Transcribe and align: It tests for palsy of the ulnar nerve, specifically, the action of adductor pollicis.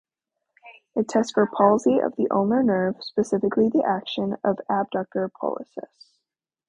It 0.95 1.07
tests 1.07 1.31
for 1.31 1.45
palsy 1.45 1.99
of 1.99 2.15
the 2.15 2.27
ulnar 2.31 2.63
nerve, 2.63 2.95
specifically, 3.03 3.69
the 3.69 3.83
action 3.83 4.35
of 4.43 4.57
adductor 4.67 5.29
pollicis. 5.39 6.17